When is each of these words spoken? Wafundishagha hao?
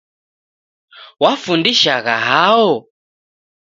Wafundishagha 1.21 2.15
hao? 2.27 2.71